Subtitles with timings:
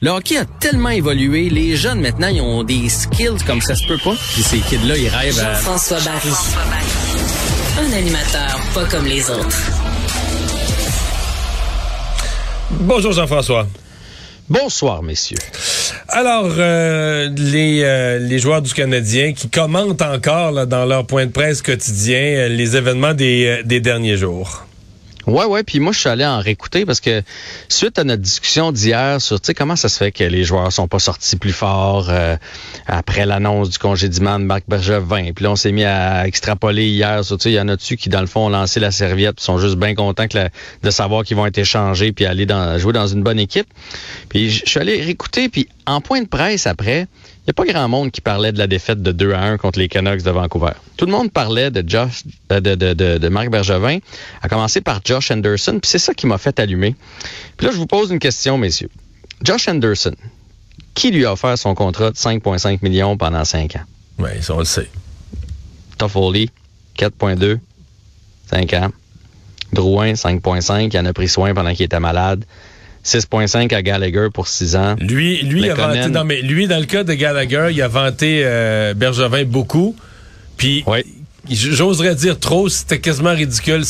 [0.00, 3.84] Le hockey a tellement évolué, les jeunes maintenant, ils ont des skills comme ça se
[3.84, 4.14] peut pas.
[4.32, 5.54] Puis ces kids-là, ils rêvent à...
[5.56, 6.30] François Barry.
[7.80, 9.58] Un animateur pas comme les autres.
[12.70, 13.66] Bonjour Jean-François.
[14.48, 15.38] Bonsoir, messieurs.
[16.06, 21.26] Alors, euh, les, euh, les joueurs du Canadien qui commentent encore là, dans leur point
[21.26, 24.67] de presse quotidien euh, les événements des, des derniers jours.
[25.28, 25.62] Ouais, ouais.
[25.62, 27.22] Puis moi, je suis allé en réécouter parce que
[27.68, 30.72] suite à notre discussion d'hier sur, tu sais, comment ça se fait que les joueurs
[30.72, 32.10] sont pas sortis plus forts
[32.86, 35.32] après l'annonce du congédiement de Marc Bergevin.
[35.34, 37.76] Puis là, on s'est mis à extrapoler hier sur, tu sais, il y en a
[37.76, 40.48] dessus qui, dans le fond, ont lancé la serviette sont juste bien contents que
[40.82, 42.46] de savoir qu'ils vont être échangés puis aller
[42.78, 43.66] jouer dans une bonne équipe.
[44.28, 47.06] Puis je suis allé réécouter, puis en point de presse après,
[47.48, 49.78] n'y a pas grand monde qui parlait de la défaite de 2 à 1 contre
[49.78, 50.72] les Canucks de Vancouver.
[50.98, 53.98] Tout le monde parlait de Josh, de, de, de, de Marc Bergevin,
[54.42, 56.94] à commencer par Josh Anderson, puis c'est ça qui m'a fait allumer.
[57.56, 58.90] Puis là, je vous pose une question, messieurs.
[59.42, 60.14] Josh Anderson,
[60.94, 63.84] qui lui a offert son contrat de 5,5 millions pendant 5 ans?
[64.18, 64.90] Oui, ça, on le sait.
[65.96, 66.50] Toffoli,
[66.98, 67.58] 4,2,
[68.50, 68.90] 5 ans.
[69.72, 72.44] Drouin, 5,5, il en a pris soin pendant qu'il était malade.
[73.04, 74.96] 6,5 à Gallagher pour 6 ans.
[75.00, 78.42] Lui, lui, a vanté, non, mais lui, dans le cas de Gallagher, il a vanté
[78.44, 79.96] euh, Bergevin beaucoup.
[80.56, 80.84] Puis,
[81.56, 83.82] j'oserais dire trop, c'était quasiment ridicule.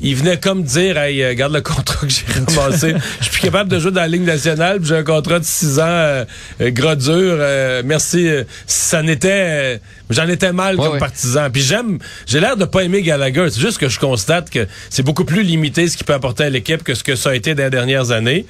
[0.00, 2.24] il venait comme dire, hey, euh, garde le contrat que j'ai
[2.56, 2.94] ramassé.
[3.18, 5.78] Je suis plus capable de jouer dans la Ligue nationale, j'ai un contrat de 6
[5.78, 6.24] ans, euh,
[6.60, 7.38] gros dur.
[7.84, 8.28] merci.
[8.66, 11.50] Ça n'était, j'en étais mal comme partisan.
[11.50, 13.48] Puis j'aime, j'ai l'air de pas aimer Gallagher.
[13.50, 16.50] C'est juste que je constate que c'est beaucoup plus limité ce qu'il peut apporter à
[16.50, 18.46] l'équipe que ce que ça a été dans les dernières années.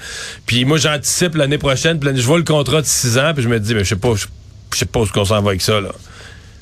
[0.46, 2.00] Puis moi, j'anticipe l'année prochaine.
[2.02, 4.14] je vois le contrat de 6 ans, puis je me dis, mais je sais pas,
[4.14, 4.26] je
[4.78, 5.90] sais pas où qu'on s'en va avec ça là.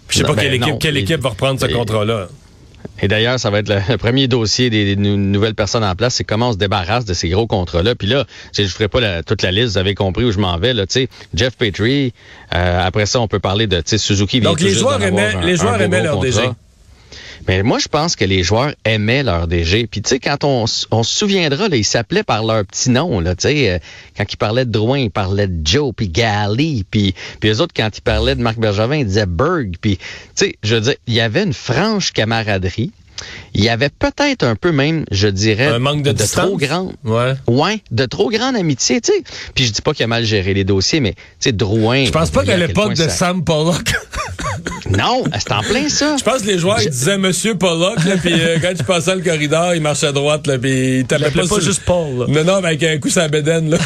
[0.09, 2.28] Je sais pas quelle, ben équipe, quelle équipe va reprendre ce contrat-là.
[3.01, 6.50] Et d'ailleurs, ça va être le, premier dossier des, nouvelles personnes en place, c'est comment
[6.50, 7.95] on se débarrasse de ces gros contrats-là.
[7.95, 8.25] Puis là,
[8.56, 10.75] je ne ferai pas toute la liste, vous avez compris où je m'en vais.
[10.75, 10.84] Là,
[11.34, 12.12] Jeff Petrie,
[12.55, 14.41] euh, après ça, on peut parler de Suzuki.
[14.41, 16.41] Donc les joueurs, aimaient, les joueurs aimaient leur DG.
[17.49, 19.87] Mais moi, je pense que les joueurs aimaient leur DG.
[19.87, 23.21] Puis, tu sais, quand on, on, se souviendra, là, ils s'appelaient par leur petit nom.
[23.21, 23.78] Là, sais, euh,
[24.17, 26.84] quand ils parlaient de Drouin, ils parlaient de Joe, puis Gally.
[26.91, 29.77] Puis, puis les autres, quand ils parlaient de Marc Bergevin, ils disaient Berg.
[29.81, 32.93] Puis, tu sais, je veux dire, il y avait une franche camaraderie.
[33.55, 37.34] Il y avait peut-être un peu même, je dirais, un manque de, trop grande, ouais.
[37.47, 39.23] ouais, de trop grande amitié, tu sais.
[39.55, 42.05] Puis je dis pas qu'il a mal géré les dossiers, mais tu sais, Drouin.
[42.05, 43.93] Je pense pas qu'à l'époque de Sam Pollock.
[44.91, 46.17] non, c'est en plein ça.
[46.19, 49.23] Je pense que les joueurs ils disaient Monsieur Pollock, puis euh, quand tu passais le
[49.23, 52.19] corridor, il marchait à droite, là, puis il t'appelait pas, pas juste Paul.
[52.19, 52.27] Là.
[52.28, 53.78] Non, non, mais avec un coup ça bédaine, là.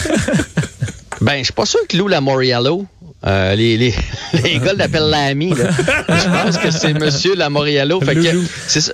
[1.20, 2.86] ben, je suis pas sûr que Lou Lamoriello
[3.24, 3.94] euh, les, les,
[4.42, 5.54] les gars l'appellent l'ami.
[5.54, 8.00] Je pense que c'est Monsieur Lamoriello.
[8.00, 8.20] Fait que
[8.66, 8.92] c'est ça,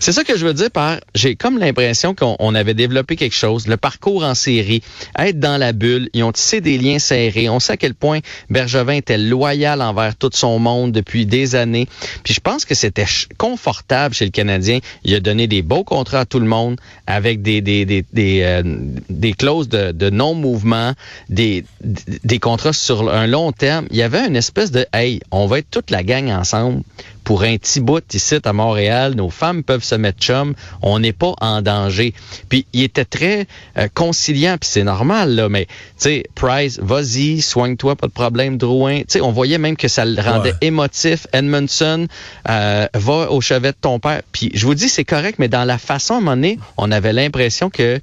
[0.00, 3.66] c'est ça que je veux dire par j'ai comme l'impression qu'on avait développé quelque chose,
[3.66, 4.82] le parcours en série,
[5.18, 7.48] être dans la bulle, ils ont tissé des liens serrés.
[7.48, 11.86] On sait à quel point Bergevin était loyal envers tout son monde depuis des années.
[12.24, 13.06] Puis je pense que c'était
[13.36, 14.78] confortable chez le Canadien.
[15.04, 18.42] Il a donné des beaux contrats à tout le monde avec des des des des,
[18.42, 18.62] euh,
[19.08, 20.92] des clauses de, de non-mouvement,
[21.28, 23.86] des des contrats sur un long terme.
[23.90, 26.82] Il y avait une espèce de hey, on va être toute la gang ensemble
[27.28, 31.12] pour un petit bout ici à Montréal, nos femmes peuvent se mettre chum, on n'est
[31.12, 32.14] pas en danger.
[32.48, 33.46] Puis il était très
[33.76, 38.56] euh, conciliant, puis c'est normal là, mais tu sais, Price, vas-y, soigne-toi, pas de problème,
[38.56, 39.00] Drouin.
[39.00, 41.26] Tu sais, on voyait même que ça le rendait émotif.
[41.34, 42.06] Edmondson
[42.48, 44.22] euh, va au chevet de ton père.
[44.32, 46.90] Puis je vous dis, c'est correct, mais dans la façon à un moment donné, on
[46.90, 48.00] avait l'impression que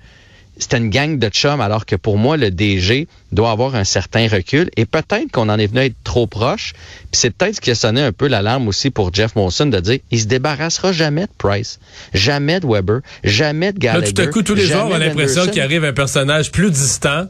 [0.57, 4.27] c'était une gang de chums, alors que pour moi, le DG doit avoir un certain
[4.27, 4.69] recul.
[4.77, 6.73] Et peut-être qu'on en est venu à être trop proche.
[7.11, 9.79] Puis c'est peut-être ce qui a sonné un peu l'alarme aussi pour Jeff Molson de
[9.79, 11.79] dire il se débarrassera jamais de Price,
[12.13, 14.05] jamais de Weber, jamais de Gallagher.
[14.05, 16.71] Là, tout à coup, tous les jours, on a l'impression qu'il arrive un personnage plus
[16.71, 17.27] distant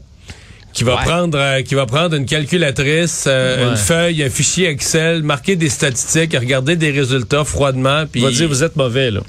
[0.74, 5.24] qui va prendre euh, qui va prendre une calculatrice, euh, une feuille, un fichier Excel,
[5.24, 9.22] marquer des statistiques, regarder des résultats froidement, puis il va dire vous êtes mauvais là.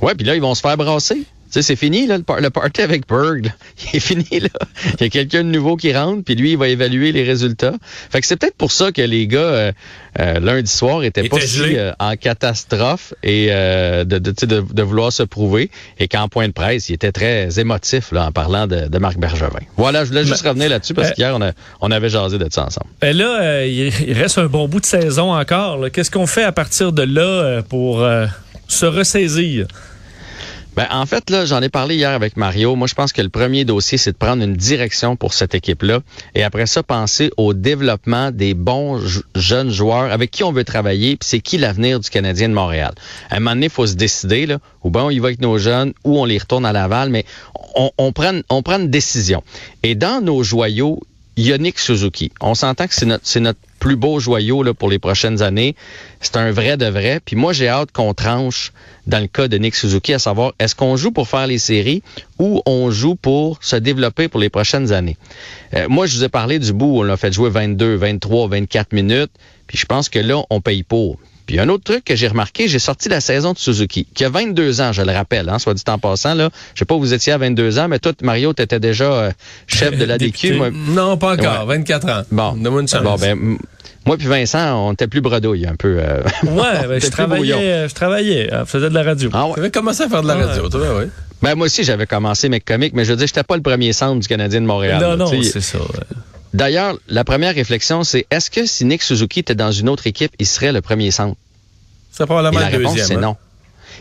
[0.00, 1.26] Ouais, puis là ils vont se faire brasser
[1.62, 3.52] c'est fini, là, le, party avec Berg.
[3.92, 4.48] Il est fini, là.
[4.94, 7.74] Il y a quelqu'un de nouveau qui rentre, puis lui, il va évaluer les résultats.
[8.10, 9.72] Fait que c'est peut-être pour ça que les gars, euh,
[10.20, 15.70] euh, lundi soir, étaient pas si euh, en catastrophe et de, de, vouloir se prouver.
[15.98, 19.60] Et qu'en point de presse, il était très émotif, là, en parlant de, Marc Bergevin.
[19.76, 22.64] Voilà, je voulais juste ben, revenir là-dessus parce qu'hier, on, on avait jasé de ça
[22.64, 22.90] ensemble.
[23.00, 25.90] Ben là, il reste un bon bout de saison encore.
[25.92, 28.06] Qu'est-ce qu'on fait à partir de là pour
[28.68, 29.66] se ressaisir?
[30.76, 32.76] Ben, en fait, là, j'en ai parlé hier avec Mario.
[32.76, 36.00] Moi, je pense que le premier dossier, c'est de prendre une direction pour cette équipe-là.
[36.34, 39.00] Et après ça, penser au développement des bons
[39.34, 42.92] jeunes joueurs avec qui on veut travailler, puis c'est qui l'avenir du Canadien de Montréal.
[43.30, 45.40] À un moment donné, il faut se décider, là, ou bien on y va avec
[45.40, 47.24] nos jeunes, ou on les retourne à Laval, mais
[47.74, 49.42] on, on, prend, on prend une décision.
[49.82, 51.00] Et dans nos joyaux,
[51.36, 52.32] il y a Nick Suzuki.
[52.40, 55.76] On s'entend que c'est notre, c'est notre plus beau joyau là, pour les prochaines années.
[56.20, 57.20] C'est un vrai de vrai.
[57.24, 58.72] Puis moi, j'ai hâte qu'on tranche
[59.06, 62.02] dans le cas de Nick Suzuki, à savoir est-ce qu'on joue pour faire les séries
[62.40, 65.16] ou on joue pour se développer pour les prochaines années?
[65.72, 68.92] Euh, moi, je vous ai parlé du bout on l'a fait jouer 22, 23, 24
[68.92, 69.30] minutes.
[69.68, 71.18] Puis je pense que là, on paye pour.
[71.46, 74.28] Puis un autre truc que j'ai remarqué, j'ai sorti la saison de Suzuki, qui a
[74.28, 76.34] 22 ans, je le rappelle, hein, soit dit en passant.
[76.34, 76.50] Là.
[76.74, 79.04] Je sais pas où vous étiez à 22 ans, mais toi, Mario, tu étais déjà
[79.04, 79.30] euh,
[79.66, 80.60] chef de la DQ.
[80.88, 82.22] Non, pas encore, 24 ans.
[82.30, 83.58] Bon, bon ben,
[84.04, 85.98] moi puis Vincent, on était plus bredouille un peu.
[86.00, 89.30] Euh, ouais, ben, je, travaillais, je travaillais, je faisais de la radio.
[89.32, 89.54] Ah, ouais.
[89.54, 91.06] Tu avais commencé à faire de la radio, toi, oui.
[91.42, 93.92] Ben, moi aussi, j'avais commencé mes comiques, mais je veux dire, j'étais pas le premier
[93.92, 95.00] centre du Canadien de Montréal.
[95.00, 95.78] Non, non, c'est ça.
[96.56, 100.32] D'ailleurs, la première réflexion, c'est est-ce que si Nick Suzuki était dans une autre équipe,
[100.38, 101.36] il serait le premier centre?
[102.10, 103.20] C'est probablement la réponse, c'est hein?
[103.20, 103.36] non.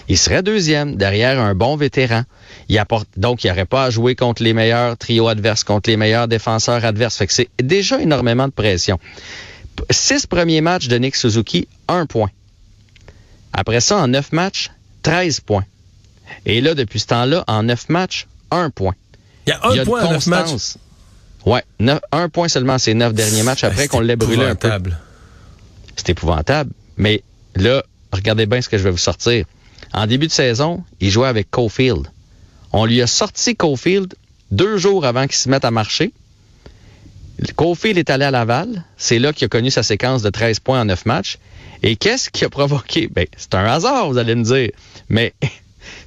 [0.07, 2.23] Il serait deuxième, derrière un bon vétéran.
[2.69, 5.97] Il apporte, donc, il n'aurait pas à jouer contre les meilleurs trios adverses, contre les
[5.97, 7.17] meilleurs défenseurs adverses.
[7.17, 8.99] Fait que c'est déjà énormément de pression.
[9.89, 12.29] Six premiers matchs de Nick Suzuki, un point.
[13.51, 14.71] Après ça, en neuf matchs,
[15.03, 15.65] 13 points.
[16.45, 18.95] Et là, depuis ce temps-là, en neuf matchs, un point.
[19.45, 20.77] Il y a un point en neuf matchs.
[21.45, 21.63] Ouais,
[22.11, 24.69] un point seulement ces neuf derniers matchs après qu'on l'ait brûlé un peu.
[25.95, 26.71] C'est épouvantable.
[26.97, 27.23] Mais
[27.55, 29.45] là, regardez bien ce que je vais vous sortir.
[29.93, 32.07] En début de saison, il jouait avec Cofield.
[32.73, 34.15] On lui a sorti Cofield
[34.51, 36.11] deux jours avant qu'il se mette à marcher.
[37.55, 38.83] Cofield est allé à Laval.
[38.97, 41.37] C'est là qu'il a connu sa séquence de 13 points en 9 matchs.
[41.83, 43.07] Et qu'est-ce qui a provoqué?
[43.07, 44.71] Ben, c'est un hasard, vous allez me dire.
[45.09, 45.33] Mais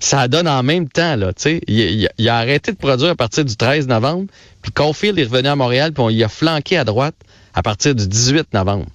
[0.00, 1.32] ça donne en même temps, là.
[1.66, 4.26] Il, il, a arrêté de produire à partir du 13 novembre,
[4.62, 7.14] puis Caulfield est revenu à Montréal, puis on y a flanqué à droite
[7.54, 8.86] à partir du 18 novembre.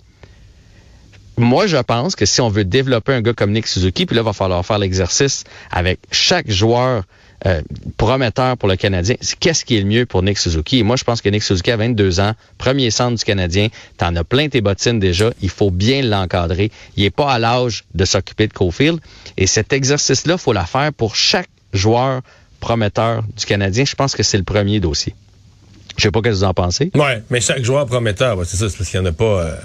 [1.38, 4.21] Moi, je pense que si on veut développer un gars comme Nick Suzuki, puis là,
[4.21, 7.03] il va falloir faire l'exercice avec chaque joueur
[7.45, 7.62] euh,
[7.98, 9.16] prometteur pour le Canadien.
[9.40, 10.80] Qu'est-ce qui est le mieux pour Nick Suzuki?
[10.80, 13.68] Et moi, je pense que Nick Suzuki a 22 ans, premier centre du Canadien.
[13.98, 15.31] T'en as plein tes bottines déjà.
[15.42, 16.72] Il faut bien l'encadrer.
[16.95, 19.00] Il est pas à l'âge de s'occuper de Cofield.
[19.38, 22.22] Et cet exercice-là, faut la faire pour chaque joueur
[22.60, 23.84] prometteur du Canadien.
[23.86, 25.13] Je pense que c'est le premier dossier.
[25.98, 26.92] Je sais pas ce que vous en pensez.
[26.95, 29.25] Oui, mais chaque joueur prometteur, c'est ça, c'est parce qu'il n'y en a pas.
[29.25, 29.56] Euh,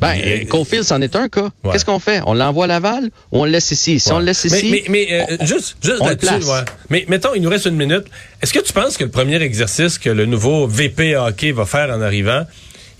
[0.00, 1.50] ben, euh, Cofield, c'en est un cas.
[1.70, 2.20] Qu'est-ce qu'on fait?
[2.26, 3.10] On l'envoie à Laval?
[3.32, 4.00] Ou on le laisse ici?
[4.00, 4.70] Si on le laisse ici.
[4.70, 6.46] Mais, mais, euh, juste, juste là-dessus,
[6.90, 8.04] Mais mettons, il nous reste une minute.
[8.42, 11.90] Est-ce que tu penses que le premier exercice que le nouveau VP hockey va faire
[11.90, 12.44] en arrivant,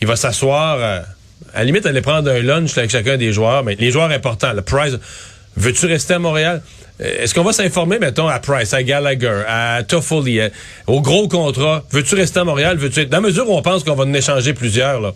[0.01, 1.01] il va s'asseoir, euh,
[1.53, 4.53] à la limite, aller prendre un lunch avec chacun des joueurs, mais les joueurs importants,
[4.53, 4.95] le Price,
[5.57, 6.63] veux-tu rester à Montréal?
[7.01, 10.39] Est-ce qu'on va s'informer, mettons, à Price, à Gallagher, à Toffoli,
[10.87, 11.85] au gros contrat?
[11.91, 12.77] Veux-tu rester à Montréal?
[12.77, 13.11] Veux-tu être...
[13.11, 15.13] Dans la mesure où on pense qu'on va en échanger plusieurs, là,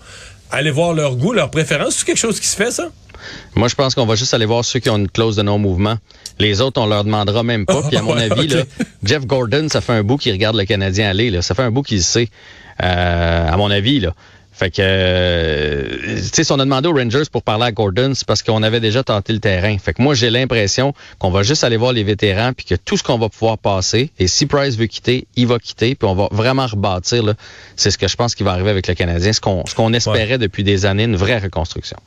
[0.51, 1.97] aller voir leur goût, leur préférence?
[1.97, 2.91] C'est quelque chose qui se fait, ça?
[3.55, 5.97] Moi, je pense qu'on va juste aller voir ceux qui ont une clause de non-mouvement.
[6.39, 7.83] Les autres, on leur demandera même pas.
[7.89, 8.63] Puis à mon avis, là,
[9.03, 11.31] Jeff Gordon, ça fait un bout qu'il regarde le Canadien aller.
[11.31, 11.43] Là.
[11.43, 12.29] Ça fait un bout qu'il sait.
[12.83, 14.15] Euh, à mon avis, là.
[14.59, 18.11] Fait que, euh, tu sais, si on a demandé aux Rangers pour parler à Gordon,
[18.17, 19.79] c'est parce qu'on avait déjà tenté le terrain.
[19.79, 22.97] Fait que moi, j'ai l'impression qu'on va juste aller voir les vétérans, puis que tout
[22.97, 26.17] ce qu'on va pouvoir passer, et si Price veut quitter, il va quitter, puis on
[26.17, 27.23] va vraiment rebâtir.
[27.77, 29.93] C'est ce que je pense qui va arriver avec le Canadien, ce qu'on ce qu'on
[29.93, 31.99] espérait depuis des années, une vraie reconstruction.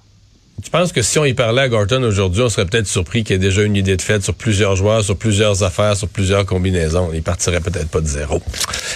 [0.63, 3.35] Tu penses que si on y parlait à Gorton aujourd'hui, on serait peut-être surpris qu'il
[3.35, 6.45] y ait déjà une idée de fait sur plusieurs joueurs, sur plusieurs affaires, sur plusieurs
[6.45, 7.09] combinaisons.
[7.13, 8.41] Il partirait peut-être pas de zéro.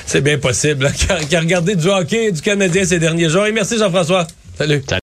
[0.05, 0.91] C'est bien possible.
[1.29, 3.47] Qui a regardé du hockey du Canadien ces derniers jours.
[3.47, 4.27] Et merci Jean-François.
[4.57, 4.83] Salut.